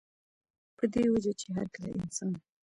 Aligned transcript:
پۀ 0.77 0.85
دې 0.93 1.03
وجه 1.13 1.31
چې 1.39 1.47
هر 1.55 1.67
کله 1.73 1.89
انسان 1.99 2.31